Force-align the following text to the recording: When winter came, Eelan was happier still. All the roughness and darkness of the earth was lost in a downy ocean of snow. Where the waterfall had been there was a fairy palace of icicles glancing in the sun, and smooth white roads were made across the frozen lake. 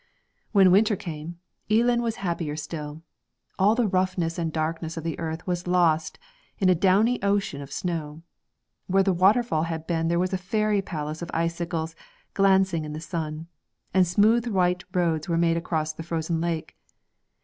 When 0.51 0.71
winter 0.71 0.95
came, 0.95 1.37
Eelan 1.69 2.01
was 2.01 2.15
happier 2.25 2.55
still. 2.55 3.03
All 3.59 3.75
the 3.75 3.87
roughness 3.87 4.39
and 4.39 4.51
darkness 4.51 4.97
of 4.97 5.03
the 5.03 5.19
earth 5.19 5.45
was 5.45 5.67
lost 5.67 6.17
in 6.57 6.69
a 6.69 6.73
downy 6.73 7.21
ocean 7.21 7.61
of 7.61 7.71
snow. 7.71 8.23
Where 8.87 9.03
the 9.03 9.13
waterfall 9.13 9.61
had 9.61 9.85
been 9.85 10.07
there 10.07 10.17
was 10.17 10.33
a 10.33 10.39
fairy 10.39 10.81
palace 10.81 11.21
of 11.21 11.29
icicles 11.35 11.95
glancing 12.33 12.83
in 12.83 12.93
the 12.93 12.99
sun, 12.99 13.45
and 13.93 14.07
smooth 14.07 14.47
white 14.47 14.83
roads 14.91 15.29
were 15.29 15.37
made 15.37 15.55
across 15.55 15.93
the 15.93 16.01
frozen 16.01 16.41
lake. 16.41 16.75